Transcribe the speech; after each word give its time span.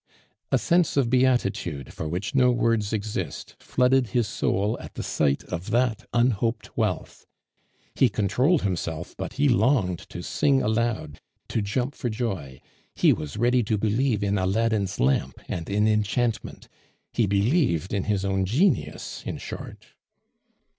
A 0.51 0.57
sense 0.57 0.97
of 0.97 1.11
beatitude, 1.11 1.93
for 1.93 2.07
which 2.09 2.33
no 2.33 2.49
words 2.49 2.91
exist, 2.91 3.55
flooded 3.59 4.07
his 4.07 4.27
soul 4.27 4.75
at 4.81 4.95
the 4.95 5.03
sight 5.03 5.43
of 5.43 5.69
that 5.69 6.05
unhoped 6.11 6.75
wealth. 6.75 7.27
He 7.93 8.09
controlled 8.09 8.63
himself, 8.63 9.13
but 9.15 9.33
he 9.33 9.47
longed 9.47 9.99
to 10.09 10.23
sing 10.23 10.63
aloud, 10.63 11.19
to 11.49 11.61
jump 11.61 11.93
for 11.93 12.09
joy; 12.09 12.61
he 12.95 13.13
was 13.13 13.37
ready 13.37 13.61
to 13.61 13.77
believe 13.77 14.23
in 14.23 14.39
Aladdin's 14.39 14.99
lamp 14.99 15.35
and 15.47 15.69
in 15.69 15.87
enchantment; 15.87 16.67
he 17.13 17.27
believed 17.27 17.93
in 17.93 18.05
his 18.05 18.25
own 18.25 18.43
genius, 18.45 19.21
in 19.27 19.37
short. 19.37 19.85